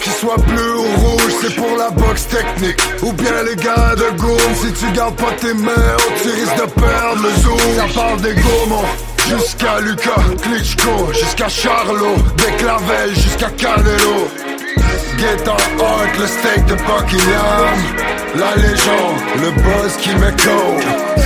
[0.00, 2.80] Qu'il soit bleu ou rouge, c'est pour la boxe technique.
[3.02, 6.80] Ou bien les gars de Gourm, si tu gardes pas tes mains, tu risques de
[6.80, 7.58] perdre le zoom.
[7.76, 8.88] Ça parle des gourmands.
[9.28, 14.28] Jusqu'à Lucas, Klitschko, jusqu'à Charlot, des Clavel jusqu'à Canelo.
[15.18, 17.78] Get on Hart, le steak de Buckingham
[18.34, 21.25] La légende, le buzz qui m'écho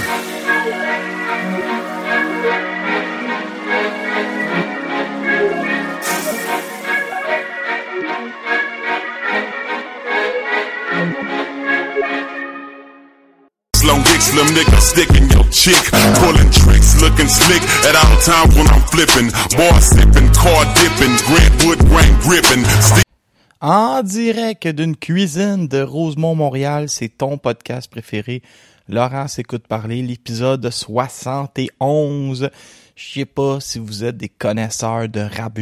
[23.61, 28.41] En direct d'une cuisine de Rosemont, Montréal, c'est ton podcast préféré.
[28.89, 32.49] Laurent s'écoute parler, l'épisode 71.
[32.95, 35.59] Je sais pas si vous êtes des connaisseurs de rap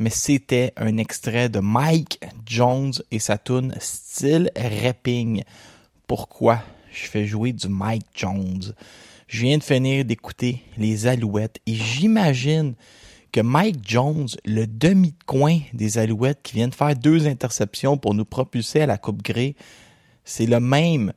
[0.00, 5.44] mais c'était un extrait de Mike Jones et sa tune style rapping.
[6.08, 6.58] Pourquoi?
[6.92, 8.74] Je fais jouer du Mike Jones?
[9.28, 12.74] Je viens de finir d'écouter Les Alouettes et j'imagine
[13.32, 17.96] que Mike Jones, le demi de coin des Alouettes qui vient de faire deux interceptions
[17.96, 19.54] pour nous propulser à la Coupe Grey,
[20.24, 21.14] c'est le même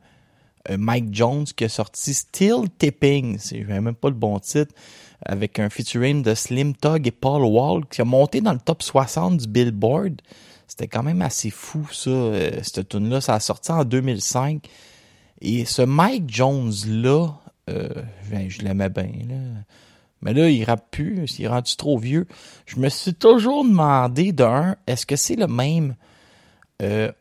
[0.69, 4.74] euh, Mike Jones qui a sorti Still Tipping, c'est même pas le bon titre,
[5.25, 8.81] avec un featuring de Slim Tug et Paul Wall qui a monté dans le top
[8.81, 10.22] 60 du Billboard.
[10.68, 14.68] C'était quand même assez fou ça, euh, cette tune là ça a sorti en 2005.
[15.41, 17.29] Et ce Mike Jones là,
[17.69, 17.90] euh,
[18.29, 19.12] ben, je l'aimais bien.
[20.22, 22.28] Mais là, il rappe plus, il est rendu trop vieux.
[22.66, 25.95] Je me suis toujours demandé d'un, est-ce que c'est le même
[26.81, 27.12] euh,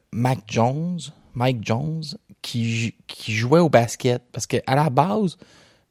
[0.47, 1.01] Jones,
[1.35, 2.05] Mike Jones,
[2.41, 2.95] qui,
[3.29, 4.23] jouait au basket?
[4.33, 5.37] Parce que à la base,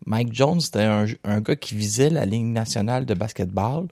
[0.05, 0.89] Mike Jones, c'était
[1.23, 3.87] un, gars qui visait la ligne nationale de basketball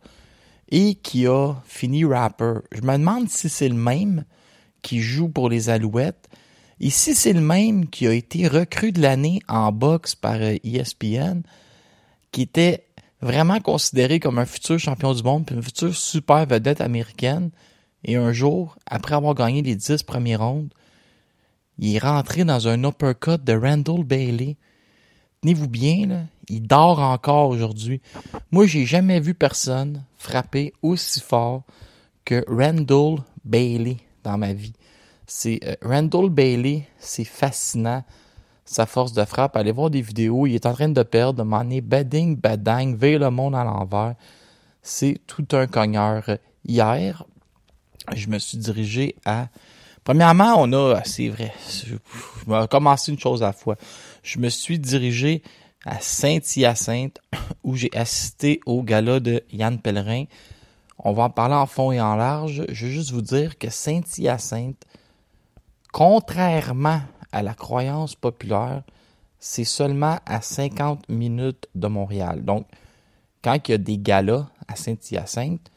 [0.70, 2.56] et qui a fini rapper.
[2.72, 4.26] Je me demande si c'est le même
[4.82, 6.30] qui joue pour les Alouettes
[6.90, 11.42] si c'est le même qui a été recru de l'année en boxe par ESPN,
[12.32, 12.88] qui était
[13.22, 17.52] vraiment considéré comme un futur champion du monde, puis une future super vedette américaine.
[18.04, 20.74] Et un jour, après avoir gagné les dix premières rondes,
[21.78, 24.58] il est rentré dans un uppercut de Randall Bailey.
[25.42, 28.02] Tenez-vous bien, là, il dort encore aujourd'hui.
[28.52, 31.64] Moi, j'ai jamais vu personne frapper aussi fort
[32.26, 34.74] que Randall Bailey dans ma vie.
[35.34, 38.04] C'est euh, Randall Bailey, c'est fascinant
[38.66, 39.56] sa force de frappe.
[39.56, 40.46] Allez voir des vidéos.
[40.46, 44.16] Il est en train de perdre, de m'en bading, badang, veille le monde à l'envers.
[44.82, 46.30] C'est tout un cogneur.
[46.68, 47.24] Hier,
[48.14, 49.48] je me suis dirigé à.
[50.04, 51.02] Premièrement, on a.
[51.06, 51.54] C'est vrai.
[51.86, 51.96] Je,
[52.46, 53.78] vais commencer une chose à la fois.
[54.24, 55.44] Je me suis dirigé
[55.86, 57.20] à Saint-Hyacinthe
[57.64, 60.26] où j'ai assisté au gala de Yann Pellerin.
[61.00, 62.66] On va en parler en fond et en large.
[62.68, 64.86] Je veux juste vous dire que Saint-Hyacinthe,
[65.92, 68.84] contrairement à la croyance populaire,
[69.40, 72.44] c'est seulement à 50 minutes de Montréal.
[72.46, 72.68] Donc,
[73.44, 75.72] quand il y a des galas à Saint-Hyacinthe,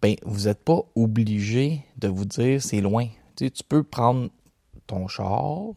[0.00, 3.06] ben, vous n'êtes pas obligé de vous dire c'est loin.
[3.36, 4.30] Tu, peux prendre
[4.86, 5.74] ton char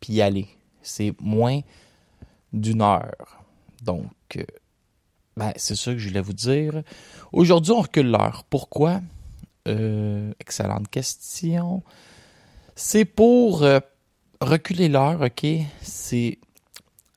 [0.00, 0.48] puis y aller.
[0.80, 1.60] C'est moins
[2.52, 3.44] d'une heure.
[3.82, 4.44] Donc, euh,
[5.36, 6.82] ben, c'est ça que je voulais vous dire.
[7.32, 8.44] Aujourd'hui, on recule l'heure.
[8.48, 9.00] Pourquoi?
[9.68, 11.82] Euh, excellente question.
[12.82, 13.78] C'est pour euh,
[14.40, 15.46] reculer l'heure, OK?
[15.82, 16.38] C'est,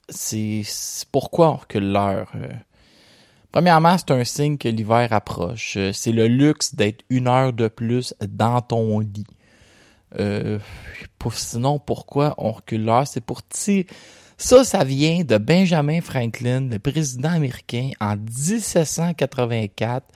[0.09, 0.63] c'est,
[1.09, 2.29] pourquoi on recule l'heure?
[2.35, 2.49] Euh?
[3.49, 5.77] premièrement, c'est un signe que l'hiver approche.
[5.77, 9.25] Euh, c'est le luxe d'être une heure de plus dans ton lit.
[11.17, 13.07] pour, sinon, pourquoi on recule l'heure?
[13.07, 13.87] C'est pour tirer...
[14.37, 20.07] Ça, ça vient de Benjamin Franklin, le président américain, en 1784.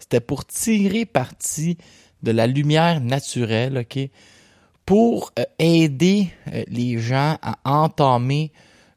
[0.00, 1.78] C'était pour tirer parti
[2.24, 4.10] de la lumière naturelle, OK?
[4.88, 8.52] Pour euh, aider euh, les gens à entamer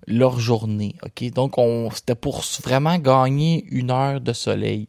[0.07, 0.95] leur journée.
[1.35, 4.87] Donc, on, c'était pour vraiment gagner une heure de soleil.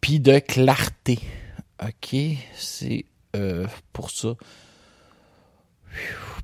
[0.00, 1.18] Puis de clarté.
[2.54, 3.04] C'est
[3.36, 4.32] euh, pour ça.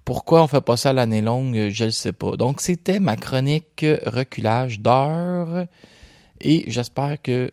[0.05, 2.37] Pourquoi on fait pas ça l'année longue, je ne sais pas.
[2.37, 5.67] Donc, c'était ma chronique reculage d'heures.
[6.43, 7.50] Et j'espère que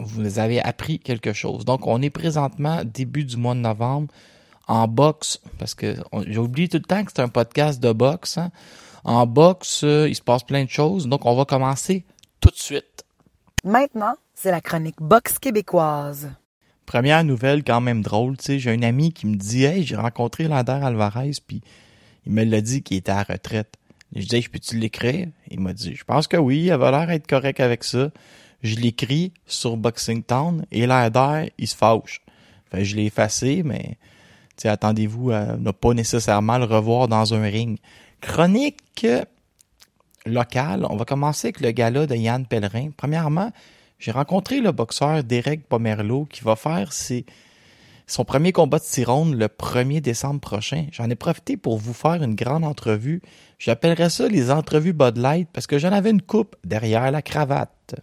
[0.00, 1.66] vous avez appris quelque chose.
[1.66, 4.08] Donc, on est présentement début du mois de novembre
[4.68, 8.38] en boxe, parce que j'ai oublié tout le temps que c'est un podcast de boxe.
[8.38, 8.50] Hein.
[9.04, 11.08] En boxe, euh, il se passe plein de choses.
[11.08, 12.04] Donc, on va commencer
[12.40, 13.04] tout de suite.
[13.64, 16.30] Maintenant, c'est la chronique boxe québécoise.
[16.86, 19.96] Première nouvelle quand même drôle, tu sais, j'ai un ami qui me dit Hey, j'ai
[19.96, 21.60] rencontré Lander Alvarez, puis
[22.24, 23.74] il me l'a dit qu'il était à retraite.
[24.14, 25.28] Je dis Je peux-tu l'écrire?
[25.50, 28.10] Il m'a dit Je pense que oui, il avait l'air d'être correct avec ça.
[28.62, 32.22] Je l'écris sur Boxing Town et Lander, il se fâche.
[32.70, 33.96] Fait je l'ai effacé, mais
[34.64, 37.78] attendez-vous à ne pas nécessairement le revoir dans un ring.
[38.20, 39.06] Chronique
[40.26, 42.90] locale, on va commencer avec le gala de Yann Pellerin.
[42.96, 43.52] Premièrement,
[43.98, 49.46] j'ai rencontré le boxeur Derek Pomerleau qui va faire son premier combat de Tyrone le
[49.46, 50.86] 1er décembre prochain.
[50.92, 53.22] J'en ai profité pour vous faire une grande entrevue.
[53.58, 57.96] J'appellerais ça les entrevues Bud Light parce que j'en avais une coupe derrière la cravate.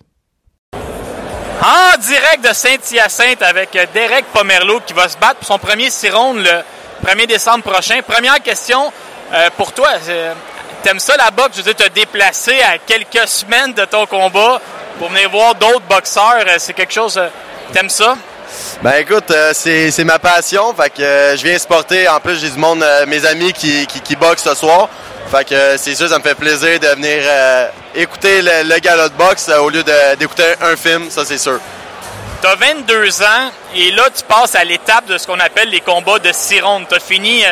[1.65, 6.43] En direct de Saint-Hyacinthe avec Derek Pomerleau qui va se battre pour son premier Tyrone
[6.43, 6.61] le
[7.03, 8.01] 1er décembre prochain.
[8.07, 8.93] Première question
[9.33, 9.89] euh, pour toi.
[10.07, 10.35] Euh,
[10.83, 11.57] t'aimes ça la boxe?
[11.57, 14.61] Je veux dire, te déplacer à quelques semaines de ton combat
[14.99, 17.17] pour venir voir d'autres boxeurs, euh, c'est quelque chose.
[17.17, 17.29] Euh,
[17.73, 18.15] t'aimes ça?
[18.81, 20.73] Ben écoute, euh, c'est, ma passion.
[20.73, 22.07] Fait que je viens sporter.
[22.07, 24.89] En plus, j'ai du monde, mes amis qui, qui, boxent ce soir.
[25.31, 27.23] Fait que c'est sûr, ça me fait plaisir de venir
[27.95, 29.83] écouter le, le galop de boxe au lieu
[30.19, 31.59] d'écouter un film, ça c'est sûr.
[32.41, 35.81] Tu as 22 ans et là, tu passes à l'étape de ce qu'on appelle les
[35.81, 36.85] combats de six rondes.
[36.87, 37.43] Tu as fini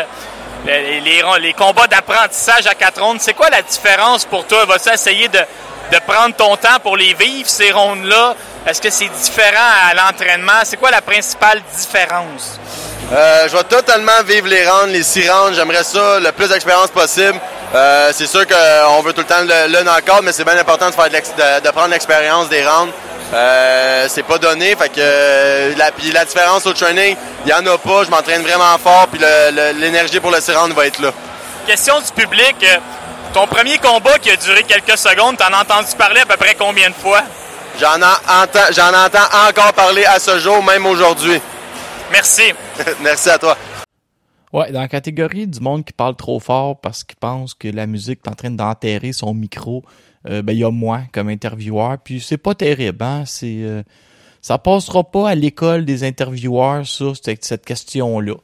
[0.65, 1.01] les,
[1.41, 3.19] les, combats d'apprentissage à quatre rondes.
[3.19, 4.65] C'est quoi la différence pour toi?
[4.65, 5.39] Vas-tu essayer de,
[6.07, 8.35] prendre ton temps pour les vivre, ces rondes-là?
[8.65, 10.61] Est-ce que c'est différent à l'entraînement?
[10.63, 12.59] C'est quoi la principale différence?
[13.11, 15.55] Euh, je vais totalement vivre les rounds, les six rounds.
[15.55, 17.39] J'aimerais ça, le plus d'expérience possible.
[17.75, 21.71] Euh, c'est sûr qu'on veut tout le temps le, le mais c'est bien important de,
[21.71, 22.93] prendre l'expérience des rounds.
[23.33, 27.15] Euh, c'est pas donné, fait que la, la différence au training,
[27.45, 28.03] il y en a pas.
[28.03, 29.19] Je m'entraîne vraiment fort, puis
[29.79, 31.11] l'énergie pour le rounds va être là.
[31.65, 32.55] Question du public.
[33.33, 36.53] Ton premier combat qui a duré quelques secondes, t'en as entendu parler à peu près
[36.53, 37.23] combien de fois?
[37.79, 41.41] J'en entends, j'en entends encore parler à ce jour, même aujourd'hui.
[42.11, 42.53] Merci.
[43.01, 43.57] Merci à toi.
[44.51, 47.87] Ouais, dans la catégorie du monde qui parle trop fort parce qu'il pense que la
[47.87, 49.83] musique est en train d'enterrer son micro,
[50.27, 53.23] euh, ben il y a moi comme intervieweur, puis c'est pas terrible, hein?
[53.25, 53.83] C'est euh,
[54.41, 58.35] ça passera pas à l'école des intervieweurs sur cette, question-là.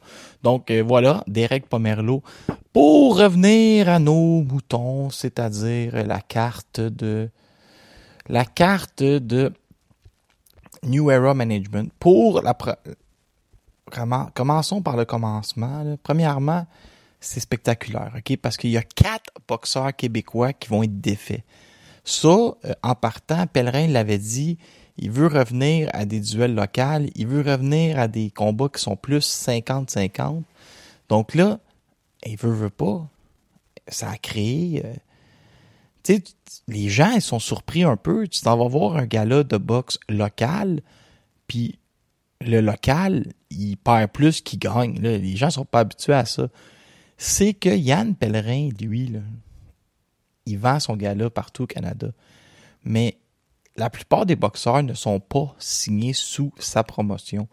[0.42, 2.22] Donc euh, voilà, Derek Pomerleau.
[2.72, 7.28] Pour revenir à nos moutons, c'est-à-dire la carte de
[8.28, 9.52] la carte de
[10.84, 11.92] New Era Management.
[11.98, 12.56] Pour la
[14.34, 15.96] commençons par le commencement.
[16.02, 16.66] Premièrement,
[17.20, 21.42] c'est spectaculaire, ok, parce qu'il y a quatre boxeurs québécois qui vont être défaits.
[22.10, 24.58] Ça, euh, en partant, Pellerin l'avait dit,
[24.98, 28.96] il veut revenir à des duels locaux, il veut revenir à des combats qui sont
[28.96, 30.42] plus 50-50.
[31.08, 31.60] Donc là,
[32.26, 33.08] il veut, veut pas.
[33.86, 34.84] Ça a créé.
[34.84, 34.92] Euh,
[36.02, 36.24] tu sais,
[36.66, 38.26] les gens, ils sont surpris un peu.
[38.26, 40.80] Tu t'en vas voir un gala de boxe local,
[41.46, 41.78] puis
[42.40, 44.98] le local, il perd plus qu'il gagne.
[44.98, 46.48] Les gens sont pas habitués à ça.
[47.18, 49.20] C'est que Yann Pellerin, lui, là,
[50.46, 52.08] il vend son gala partout au Canada.
[52.84, 53.18] Mais
[53.76, 57.48] la plupart des boxeurs ne sont pas signés sous sa promotion.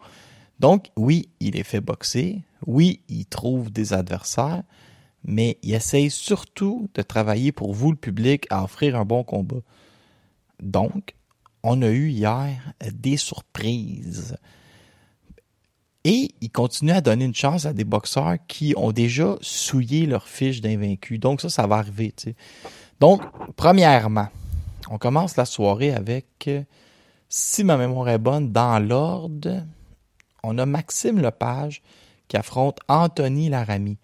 [0.60, 4.62] Donc, oui, il est fait boxer, oui, il trouve des adversaires,
[5.24, 9.60] mais il essaye surtout de travailler pour vous, le public, à offrir un bon combat.
[10.60, 11.14] Donc,
[11.62, 14.36] on a eu hier des surprises.
[16.04, 20.28] Et il continue à donner une chance à des boxeurs qui ont déjà souillé leur
[20.28, 21.18] fiche d'invaincus.
[21.18, 22.14] Donc ça, ça va arriver.
[23.00, 23.22] Donc,
[23.56, 24.28] premièrement,
[24.90, 26.48] on commence la soirée avec,
[27.28, 29.64] si ma mémoire est bonne, dans l'ordre,
[30.42, 31.82] on a Maxime Lepage
[32.28, 33.98] qui affronte Anthony Laramie.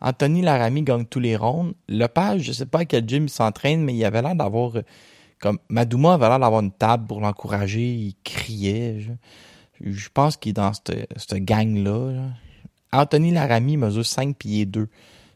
[0.00, 1.74] Anthony Laramie gagne tous les rondes.
[1.88, 4.72] Lepage, je ne sais pas à quel gym il s'entraîne, mais il avait l'air d'avoir,
[5.40, 9.00] comme Madouma avait l'air d'avoir une table pour l'encourager, il criait.
[9.00, 9.10] Je,
[10.12, 12.30] pense qu'il est dans cette, gang-là.
[12.92, 14.88] Anthony Laramie mesure 5 pieds 2.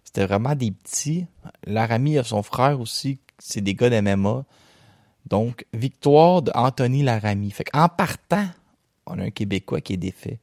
[0.04, 1.26] C'était vraiment des petits.
[1.66, 4.44] Laramie a son frère aussi, c'est des gars d'MMA.
[5.26, 7.50] Donc, victoire d'Anthony Laramie.
[7.50, 8.46] Fait qu'en partant,
[9.06, 10.40] on a un Québécois qui est défait.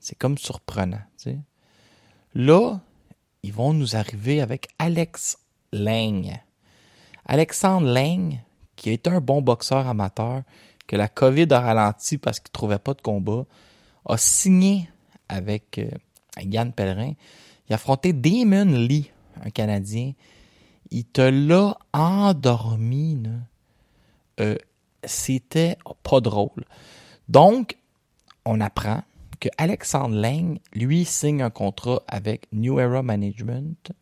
[0.00, 1.02] C'est comme surprenant.
[2.34, 2.80] Là,
[3.42, 5.38] ils vont nous arriver avec Alex
[5.72, 6.40] Lang.
[7.26, 8.38] Alexandre Lang,
[8.76, 10.42] qui est un bon boxeur amateur,
[10.90, 13.44] que la COVID a ralenti parce qu'il trouvait pas de combat,
[14.06, 14.90] a signé
[15.28, 15.88] avec euh,
[16.42, 17.12] Yann Pellerin.
[17.68, 19.12] Il a affronté Damon Lee,
[19.44, 20.14] un Canadien.
[20.90, 23.22] Il te l'a endormi.
[24.40, 24.56] Euh,
[25.04, 26.64] C'était pas drôle.
[27.28, 27.76] Donc,
[28.44, 29.04] on apprend
[29.38, 33.92] que Alexandre Lang, lui, signe un contrat avec New Era Management.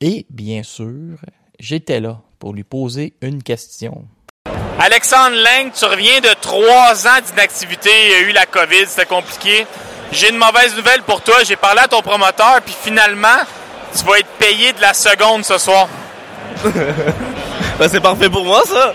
[0.00, 1.20] Et bien sûr,
[1.60, 4.08] j'étais là pour lui poser une question.
[4.78, 7.90] Alexandre Lang, tu reviens de trois ans d'inactivité.
[8.04, 9.66] Il y a eu la COVID, c'était compliqué.
[10.12, 11.36] J'ai une mauvaise nouvelle pour toi.
[11.44, 13.38] J'ai parlé à ton promoteur, puis finalement,
[13.96, 15.88] tu vas être payé de la seconde ce soir.
[17.78, 18.94] Ben, c'est parfait pour moi, ça.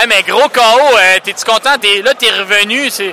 [0.00, 1.76] Hey, mais gros KO, euh, t'es-tu content?
[1.80, 2.88] T'es- là, t'es revenu.
[2.88, 3.12] C'est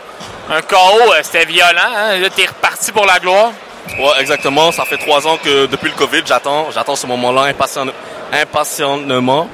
[0.51, 1.81] un KO, euh, c'était violent.
[1.97, 2.19] Hein?
[2.19, 3.51] Là, t'es reparti pour la gloire.
[3.97, 4.71] Ouais, exactement.
[4.71, 7.87] Ça fait trois ans que depuis le Covid, j'attends, j'attends ce moment-là impatient-
[8.31, 9.49] impatiemment.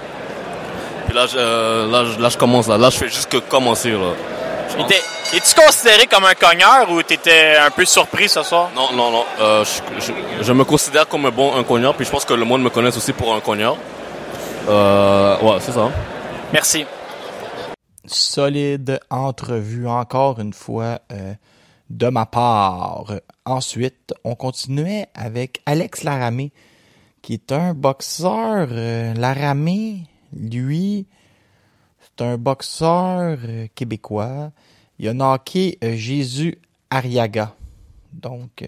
[1.15, 2.77] Puis là, je, euh, là, je- là, je commence là.
[2.77, 4.11] Là, je fais juste que commencer là.
[5.33, 8.69] Es-tu considéré comme un cogneur ou t'étais un peu surpris ce soir?
[8.75, 9.23] Non, non, non.
[9.39, 12.33] Euh, je, je- je me considère comme un bon un cogneur, puis je pense que
[12.33, 13.77] le monde me connaît aussi pour un cogneur.
[14.67, 15.89] Euh, ouais, c'est ça.
[16.51, 16.85] Merci.
[18.07, 21.33] solide entrevue encore une fois euh,
[21.89, 23.05] de ma part.
[23.45, 26.51] Ensuite, on continuait avec Alex Laramé,
[27.21, 28.67] qui est un boxeur.
[28.71, 30.01] Euh, Laramé,
[30.33, 31.07] lui,
[31.99, 34.51] c'est un boxeur euh, québécois.
[34.99, 37.55] Il a knocké euh, Jésus Ariaga.
[38.13, 38.67] Donc, euh,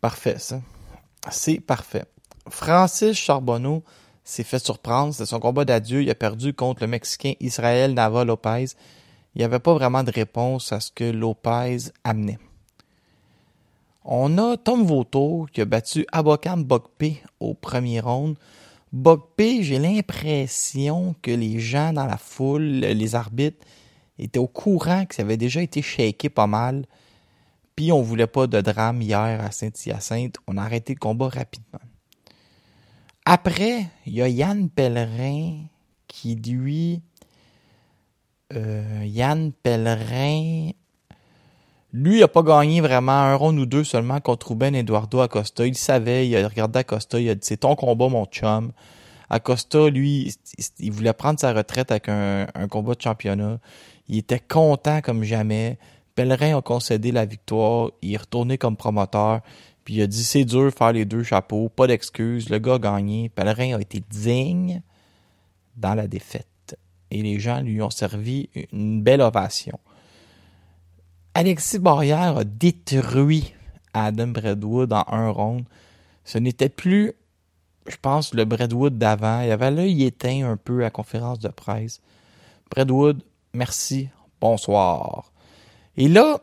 [0.00, 0.60] parfait ça.
[1.30, 2.04] C'est parfait.
[2.48, 3.82] Francis Charbonneau
[4.24, 5.12] s'est fait surprendre.
[5.12, 6.02] C'était son combat d'adieu.
[6.02, 8.66] Il a perdu contre le Mexicain Israël Nava Lopez.
[9.34, 12.38] Il n'y avait pas vraiment de réponse à ce que Lopez amenait.
[14.04, 18.36] On a Tom Vautour qui a battu Abokam Bokpe au premier round.
[18.92, 23.66] Bokpe, j'ai l'impression que les gens dans la foule, les arbitres,
[24.18, 26.86] étaient au courant que ça avait déjà été shaké pas mal.
[27.76, 30.36] Puis on voulait pas de drame hier à Saint-Hyacinthe.
[30.46, 31.80] On a arrêté le combat rapidement.
[33.24, 35.66] Après, il y a Yann Pellerin
[36.08, 37.02] qui, lui,
[38.54, 40.70] euh, Yann Pellerin,
[41.98, 45.66] lui, il a pas gagné vraiment un round ou deux seulement contre Ruben Eduardo Acosta.
[45.66, 48.72] Il savait, il a regardé Acosta, il a dit c'est ton combat, mon chum.
[49.30, 50.32] Acosta, lui,
[50.78, 53.58] il, voulait prendre sa retraite avec un, un combat de championnat.
[54.08, 55.76] Il était content comme jamais.
[56.14, 57.90] Pellerin a concédé la victoire.
[58.00, 59.40] Il est retourné comme promoteur.
[59.84, 62.48] Puis il a dit c'est dur faire les deux chapeaux, pas d'excuses.
[62.48, 63.28] Le gars a gagné.
[63.28, 64.82] Pellerin a été digne
[65.76, 66.76] dans la défaite.
[67.10, 69.80] Et les gens lui ont servi une belle ovation.
[71.38, 73.54] Alexis Barrière a détruit
[73.94, 75.64] Adam Bradwood en un round.
[76.24, 77.12] Ce n'était plus,
[77.86, 79.42] je pense, le Bradwood d'avant.
[79.42, 82.00] Il avait l'œil éteint un peu à conférence de presse.
[82.72, 83.22] Bradwood,
[83.54, 84.08] merci,
[84.40, 85.30] bonsoir.
[85.96, 86.40] Et là,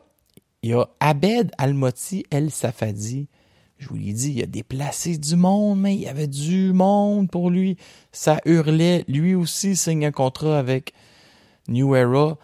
[0.62, 3.28] il y a Abed Almoti El Safadi.
[3.76, 7.30] Je vous l'ai dit, il a déplacé du monde, mais il y avait du monde
[7.30, 7.76] pour lui.
[8.12, 9.04] Ça hurlait.
[9.08, 10.94] Lui aussi signe un contrat avec
[11.68, 12.38] New Era.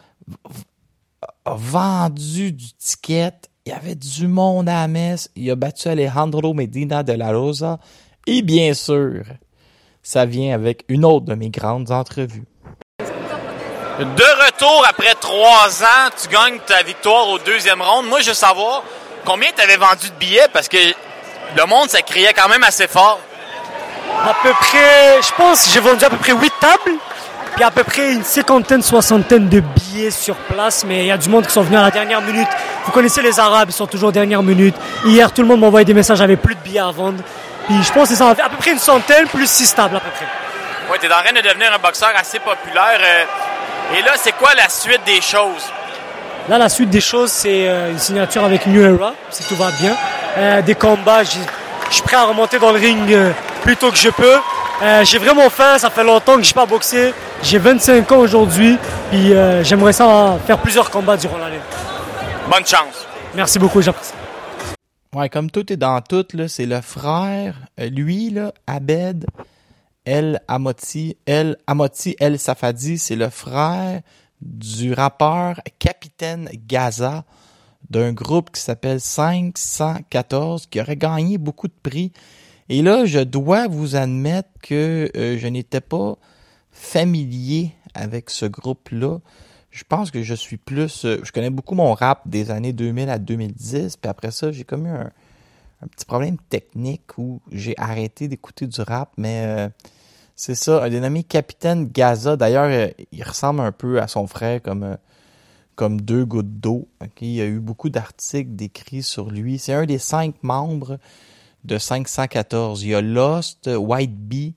[1.45, 3.33] A vendu du ticket.
[3.67, 5.29] Il y avait du monde à la messe.
[5.35, 7.79] Il a battu Alejandro Medina de la Rosa.
[8.27, 9.25] Et bien sûr,
[10.05, 12.45] ça vient avec une autre de mes grandes entrevues.
[12.99, 18.09] De retour après trois ans, tu gagnes ta victoire au deuxième round.
[18.09, 18.85] Moi, je veux savoir
[19.25, 20.49] combien tu avais vendu de billets?
[20.53, 20.77] Parce que
[21.57, 23.19] le monde, ça criait quand même assez fort.
[24.25, 26.99] À peu près, je pense, j'ai vendu à peu près 8 tables,
[27.55, 31.19] puis à peu près une cinquantaine, soixantaine de billets sur place, mais il y a
[31.19, 32.49] du monde qui sont venus à la dernière minute.
[32.85, 34.75] Vous connaissez les Arabes, ils sont toujours dernière minute.
[35.05, 37.23] Hier, tout le monde m'envoyait des messages, j'avais plus de billets à vendre.
[37.67, 39.97] Puis je pense que ça en fait à peu près une centaine, plus 6 tables
[39.97, 40.27] à peu près.
[40.91, 42.99] Ouais, tu es en train de devenir un boxeur assez populaire.
[43.01, 45.65] euh, et là, c'est quoi la suite des choses?
[46.49, 49.71] Là, la suite des choses, c'est euh, une signature avec New Era, si tout va
[49.81, 49.95] bien.
[50.39, 51.39] Euh, des combats, je
[51.91, 53.17] suis prêt à remonter dans le ring
[53.63, 54.39] plus tôt que je peux.
[54.83, 57.15] Euh, j'ai vraiment faim, ça fait longtemps que je n'ai pas boxé.
[57.41, 58.77] J'ai 25 ans aujourd'hui,
[59.11, 61.61] puis euh, j'aimerais ça faire plusieurs combats durant l'année.
[62.51, 63.07] Bonne chance.
[63.33, 64.13] Merci beaucoup, j'apprécie.
[65.15, 69.25] Ouais, comme tout est dans tout, là, c'est le frère, euh, lui, là, Abed
[70.05, 74.01] El Amoti, El Amoti El Safadi, c'est le frère
[74.41, 77.23] du rappeur Capitaine Gaza
[77.89, 82.11] d'un groupe qui s'appelle 514 qui aurait gagné beaucoup de prix.
[82.69, 86.17] Et là, je dois vous admettre que euh, je n'étais pas
[86.71, 89.19] familier avec ce groupe-là.
[89.71, 91.05] Je pense que je suis plus...
[91.05, 94.65] euh, je connais beaucoup mon rap des années 2000 à 2010, puis après ça, j'ai
[94.65, 95.11] comme eu un,
[95.91, 99.69] petit problème technique où j'ai arrêté d'écouter du rap, mais euh,
[100.37, 102.37] C'est ça, un dénommé Capitaine Gaza.
[102.37, 104.97] D'ailleurs, il ressemble un peu à son frère comme,
[105.75, 106.89] comme deux gouttes d'eau.
[107.21, 109.59] Il y a eu beaucoup d'articles décrits sur lui.
[109.59, 110.99] C'est un des cinq membres
[111.65, 112.83] de 514.
[112.83, 114.55] Il y a Lost, White Bee,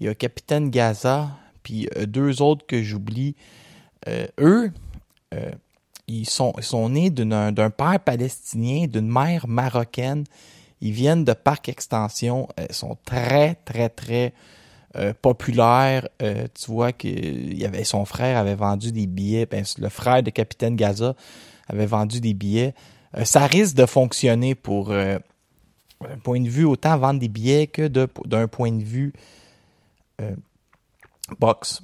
[0.00, 1.30] il y a Capitaine Gaza,
[1.62, 3.36] puis euh, deux autres que j'oublie.
[4.38, 4.72] eux,
[6.08, 10.24] ils, sont, ils sont nés d'un père palestinien, d'une mère marocaine.
[10.80, 12.48] Ils viennent de Parc Extension.
[12.58, 14.34] Ils sont très, très, très
[14.96, 16.06] euh, populaire.
[16.20, 19.46] Euh, tu vois qu'il y avait son frère avait vendu des billets.
[19.46, 21.14] Ben, le frère de Capitaine Gaza
[21.66, 22.74] avait vendu des billets.
[23.16, 24.92] Euh, ça risque de fonctionner pour
[26.10, 29.12] un point de vue autant vendre des billets que d'un point de vue
[31.38, 31.82] box.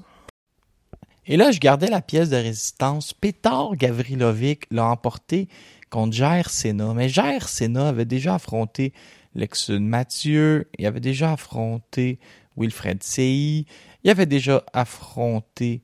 [1.27, 3.13] Et là, je gardais la pièce de résistance.
[3.13, 5.49] Pétard Gavrilovic l'a emporté
[5.91, 6.95] contre Jair Sena.
[6.95, 7.47] Mais Jair
[7.77, 8.95] avait déjà affronté
[9.35, 10.71] Lexun Mathieu.
[10.79, 12.19] Il avait déjà affronté
[12.57, 13.67] Wilfred Sey.
[14.05, 15.83] Il avait déjà affronté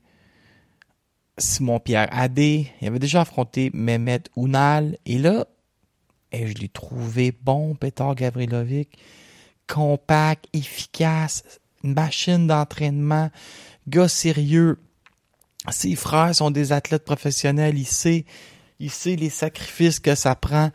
[1.37, 2.67] Simon-Pierre Adé.
[2.81, 4.97] Il avait déjà affronté Mehmet Ounal.
[5.05, 5.45] Et là,
[6.35, 8.97] et je l'ai trouvé bon, Petar Gavrilovic.
[9.67, 11.43] Compact, efficace,
[11.83, 13.31] une machine d'entraînement,
[13.87, 14.79] gars sérieux.
[15.71, 17.77] Ses frères sont des athlètes professionnels.
[17.77, 18.25] Il sait,
[18.79, 20.71] il sait les sacrifices que ça prend.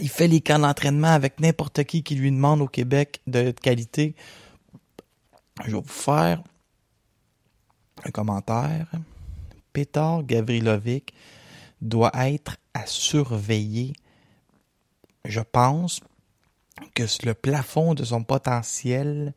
[0.00, 4.14] Il fait les camps d'entraînement avec n'importe qui qui lui demande au Québec de qualité.
[5.66, 6.42] Je vais vous faire
[8.04, 8.86] un commentaire.
[9.74, 11.12] Petar Gavrilovic
[11.82, 13.92] doit être à surveiller.
[15.24, 16.00] Je pense
[16.94, 19.34] que le plafond de son potentiel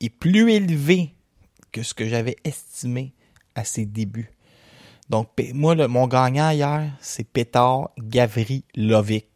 [0.00, 1.14] est plus élevé
[1.70, 3.12] que ce que j'avais estimé
[3.54, 4.30] à ses débuts.
[5.08, 9.26] Donc, moi, mon gagnant hier, c'est Petar Gavrilovic.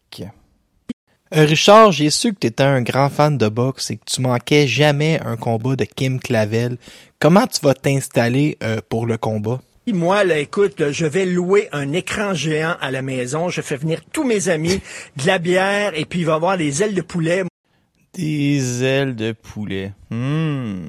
[1.35, 4.21] Euh, Richard, j'ai su que tu étais un grand fan de boxe et que tu
[4.21, 6.79] manquais jamais un combat de Kim Clavel.
[7.19, 9.61] Comment tu vas t'installer euh, pour le combat?
[9.92, 13.51] Moi, là, écoute, je vais louer un écran géant à la maison.
[13.51, 14.81] Je fais venir tous mes amis,
[15.16, 17.44] de la bière, et puis il va y avoir des ailes de poulet.
[18.12, 19.92] Des ailes de poulet.
[20.11, 20.88] Hmm.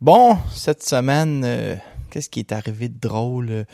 [0.00, 1.76] Bon, cette semaine, euh,
[2.10, 3.66] qu'est-ce qui est arrivé de drôle?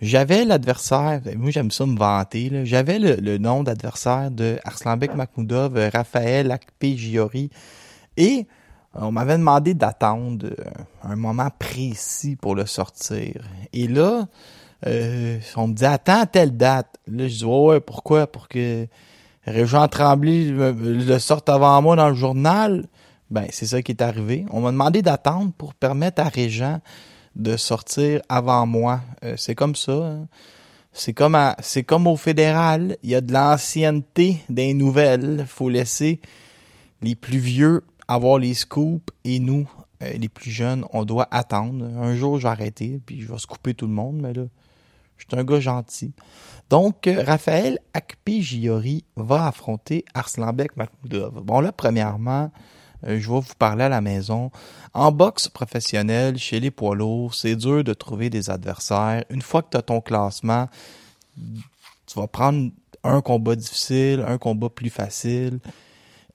[0.00, 5.90] J'avais l'adversaire, moi j'aime ça me vanter, j'avais le, nom d'adversaire de Arslanbek Makhmoudov, euh,
[5.92, 7.50] Raphaël Akpejiori,
[8.16, 8.46] et
[8.98, 10.64] on m'avait demandé d'attendre euh,
[11.02, 13.42] un moment précis pour le sortir.
[13.72, 14.26] Et là,
[14.86, 16.98] euh, on me dit attends à telle date.
[17.06, 18.26] Là, je dis ouais, pourquoi?
[18.26, 18.86] Pour que
[19.46, 22.86] Régent Tremblay le sorte avant moi dans le journal?
[23.30, 24.46] Ben, c'est ça qui est arrivé.
[24.50, 26.80] On m'a demandé d'attendre pour permettre à Régent
[27.34, 29.00] de sortir avant moi.
[29.24, 29.92] Euh, c'est comme ça.
[29.92, 30.26] Hein.
[30.92, 35.44] C'est comme c'est comme au fédéral, il y a de l'ancienneté des nouvelles.
[35.46, 36.20] Faut laisser
[37.02, 39.68] les plus vieux avoir les scoops et nous,
[40.02, 41.84] euh, les plus jeunes, on doit attendre.
[41.84, 44.44] Un jour, je vais arrêter puis je vais couper tout le monde, mais là,
[45.16, 46.12] je suis un gars gentil.
[46.68, 51.42] Donc, euh, Raphaël Akpejiori va affronter Arslanbek Makhmoudov.
[51.42, 52.50] Bon, là, premièrement,
[53.04, 54.50] euh, je vais vous parler à la maison.
[54.92, 59.24] En boxe professionnelle, chez les poids lourds, c'est dur de trouver des adversaires.
[59.30, 60.68] Une fois que tu as ton classement,
[61.36, 62.70] tu vas prendre
[63.04, 65.60] un combat difficile, un combat plus facile.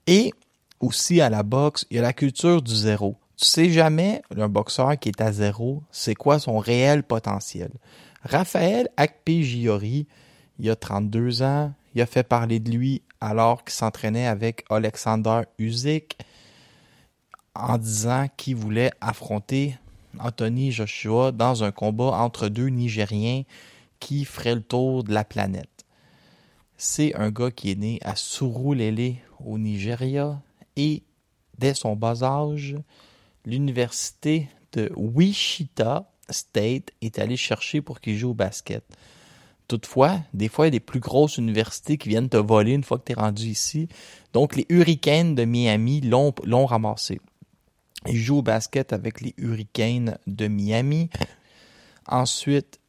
[0.08, 0.34] Et
[0.82, 3.18] aussi à la boxe, il y a la culture du zéro.
[3.38, 7.72] Tu sais jamais, un boxeur qui est à zéro, c'est quoi son réel potentiel.
[8.24, 10.08] Raphaël Akpejiori,
[10.60, 15.42] il a 32 ans, il a fait parler de lui alors qu'il s'entraînait avec Alexander
[15.58, 16.18] Usyk
[17.56, 19.78] en disant qu'il voulait affronter
[20.20, 23.44] Anthony Joshua dans un combat entre deux Nigériens
[24.00, 25.86] qui ferait le tour de la planète.
[26.78, 29.16] C'est un gars qui est né à Surulere
[29.46, 30.42] au Nigeria
[30.76, 31.04] et
[31.58, 32.76] dès son bas âge,
[33.46, 38.84] l'université de Wichita State est allée chercher pour qu'il joue au basket.
[39.68, 42.84] Toutefois, des fois, il y a des plus grosses universités qui viennent te voler une
[42.84, 43.88] fois que tu es rendu ici.
[44.34, 47.22] Donc, les Hurricanes de Miami l'ont ramassé.
[48.08, 51.10] Il joue au basket avec les Hurricanes de Miami.
[52.08, 52.80] Ensuite,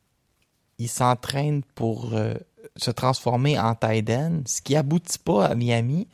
[0.79, 2.35] il s'entraîne pour euh,
[2.77, 4.11] se transformer en tight
[4.47, 6.09] ce qui aboutit pas à Miami.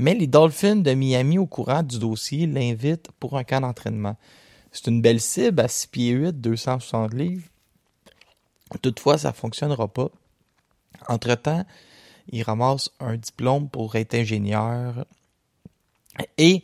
[0.00, 4.16] Mais les Dolphins de Miami, au courant du dossier, l'invitent pour un camp d'entraînement.
[4.72, 7.46] C'est une belle cible à 6 pieds 8, 260 livres.
[8.80, 10.08] Toutefois, ça ne fonctionnera pas.
[11.08, 11.66] Entre-temps,
[12.28, 15.04] il ramasse un diplôme pour être ingénieur
[16.38, 16.62] et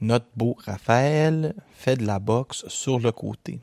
[0.00, 3.60] notre beau Raphaël fait de la boxe sur le côté.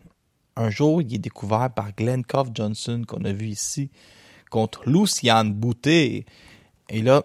[0.55, 3.89] Un jour, il est découvert par Glenn Koff Johnson qu'on a vu ici
[4.51, 6.25] contre Lucian Boutet.
[6.89, 7.23] Et là,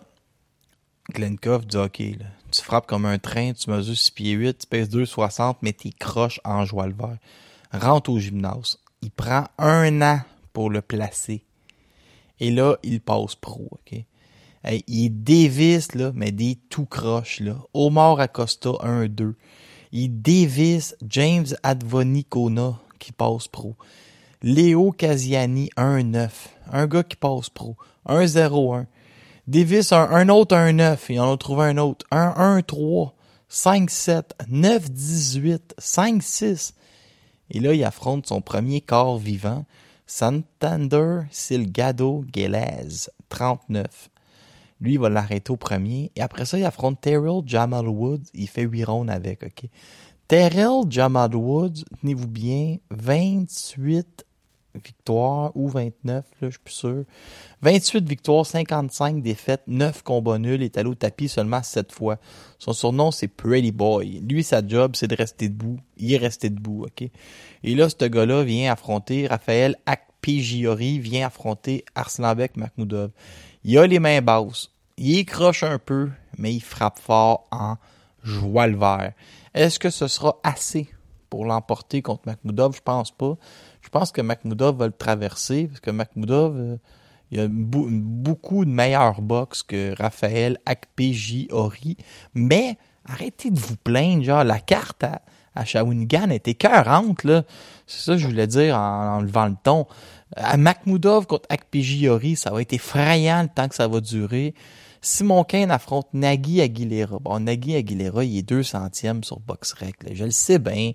[1.13, 4.67] Glenkoff dit OK, là, tu frappes comme un train, tu mesures 6 pieds 8, tu
[4.67, 7.19] pèses 2,60, mais t'es croches en joie le vert.
[7.73, 8.79] Rentre au gymnase.
[9.01, 10.21] Il prend un an
[10.53, 11.45] pour le placer.
[12.41, 14.05] Et là, il passe pro, OK?
[14.87, 17.57] Il Davis, là, mais des tout croches, là.
[17.75, 19.35] Omar Acosta, 1-2.
[19.93, 23.77] Il dévisse James Advonicona, qui passe pro.
[24.43, 26.31] Léo Casiani, 1-9.
[26.71, 27.77] Un gars qui passe pro.
[28.07, 28.87] 1-0-1.
[29.47, 30.99] Davis, un, un autre 1-9.
[31.11, 32.07] Il en a trouvé un autre.
[32.11, 33.13] 1-1-3.
[33.51, 34.23] 5-7.
[34.51, 35.61] 9-18.
[35.81, 36.73] 5-6.
[37.53, 39.67] Et là, il affronte son premier corps vivant,
[40.07, 44.09] Santander Silgado Gelez, 39.
[44.81, 46.11] Lui, il va l'arrêter au premier.
[46.17, 48.25] Et après ça, il affronte Terrell Jamal Woods.
[48.33, 49.69] Il fait 8 rondes avec, OK?
[50.29, 54.25] Terrell Jamal Woods, tenez-vous bien, 28
[54.75, 57.05] victoires ou 29, là, je suis plus sûr.
[57.63, 62.19] 28 victoires, 55 défaites, 9 combats nuls, est allé au tapis seulement 7 fois.
[62.59, 64.21] Son surnom, c'est Pretty Boy.
[64.21, 65.79] Lui, sa job, c'est de rester debout.
[65.97, 67.09] Il est resté debout, OK?
[67.63, 73.11] Et là, ce gars-là vient affronter Raphaël Akpegiori, vient affronter Arslanbek Makhmoudov.
[73.65, 74.71] Il a les mains basses.
[74.97, 77.77] Il croche un peu, mais il frappe fort en
[78.23, 79.13] joie le vert.
[79.55, 80.89] Est-ce que ce sera assez
[81.31, 82.77] pour l'emporter contre Makhmoudov?
[82.77, 83.37] Je pense pas.
[83.83, 86.77] Je pense que Makhmoudov va le traverser, parce que Makhmoudov, euh,
[87.31, 91.97] il a beaucoup de meilleures box que Raphaël Akpegiori.
[92.35, 95.05] Mais arrêtez de vous plaindre, genre la carte
[95.55, 97.43] à, Shawinigan était cœurante, là.
[97.87, 99.87] C'est ça que je voulais dire en, levant le ton.
[100.37, 104.55] À Makhmoudov contre Akpegiori, ça va être effrayant le temps que ça va durer.
[105.05, 107.19] Simon Kane affronte Nagui Aguilera.
[107.19, 109.97] Bon, Nagui Aguilera, il est deux centièmes sur BoxRec.
[110.13, 110.93] Je le sais bien.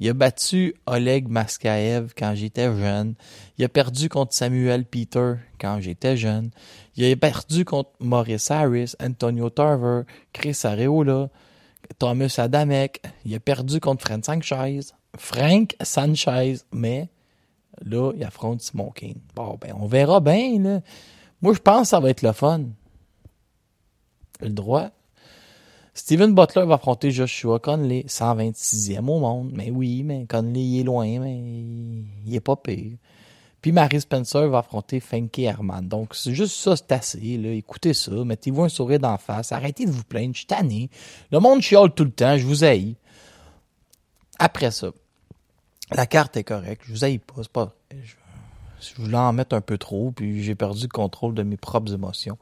[0.00, 3.14] Il a battu Oleg Maskaev quand j'étais jeune.
[3.56, 6.50] Il a perdu contre Samuel Peter quand j'étais jeune.
[6.96, 11.28] Il a perdu contre Maurice Harris, Antonio Tarver, Chris Areola,
[12.00, 13.02] Thomas Adamek.
[13.24, 14.80] Il a perdu contre Frank Sanchez.
[15.16, 17.08] Frank Sanchez, mais
[17.84, 19.20] là, il affronte Simon Kane.
[19.36, 20.80] Bon, ben, on verra bien, là.
[21.40, 22.64] Moi, je pense que ça va être le fun
[24.40, 24.90] le droit.
[25.94, 29.52] Steven Butler va affronter Joshua Conley, 126e au monde.
[29.54, 31.40] Mais oui, mais Conley est loin, mais
[32.26, 32.96] il est pas pire.
[33.60, 35.88] Puis Marie Spencer va affronter Funky Herman.
[35.88, 37.38] Donc, c'est juste ça, c'est assez.
[37.38, 37.50] Là.
[37.50, 39.52] Écoutez ça, mettez-vous un sourire d'en face.
[39.52, 40.90] Arrêtez de vous plaindre, je suis tanné.
[41.30, 42.96] Le monde chiale tout le temps, je vous haïs.
[44.38, 44.90] Après ça,
[45.92, 47.42] la carte est correcte, je vous haïs pas,
[47.90, 48.04] c'est.
[48.04, 48.14] Je,
[48.80, 51.94] je voulais en mettre un peu trop, puis j'ai perdu le contrôle de mes propres
[51.94, 52.36] émotions.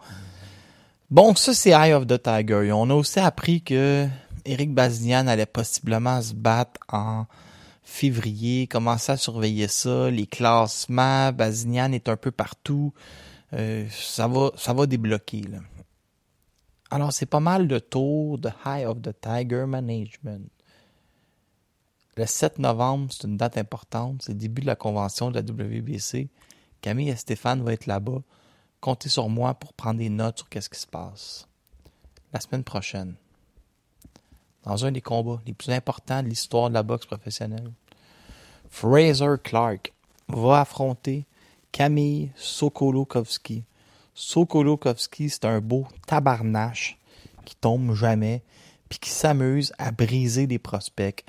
[1.12, 2.72] Bon, ça, c'est Eye of the Tiger.
[2.72, 4.08] On a aussi appris que
[4.46, 7.26] Eric Bazinian allait possiblement se battre en
[7.82, 11.30] février, commencer à surveiller ça, les classements.
[11.30, 12.94] Bazinian est un peu partout.
[13.52, 15.42] Euh, ça va, ça va débloquer.
[15.42, 15.58] Là.
[16.90, 20.48] Alors, c'est pas mal de tours de High of the Tiger Management.
[22.16, 24.22] Le 7 novembre, c'est une date importante.
[24.22, 26.30] C'est le début de la convention de la WBC.
[26.80, 28.22] Camille et Stéphane vont être là-bas
[28.82, 31.46] comptez sur moi pour prendre des notes sur qu'est-ce qui se passe.
[32.32, 33.14] La semaine prochaine,
[34.64, 37.70] dans un des combats les plus importants de l'histoire de la boxe professionnelle,
[38.68, 39.92] Fraser Clark
[40.28, 41.26] va affronter
[41.70, 43.64] Camille Sokolokovski.
[44.14, 46.98] Sokolokovski, c'est un beau tabarnache
[47.44, 48.42] qui tombe jamais
[48.88, 51.24] puis qui s'amuse à briser des prospects.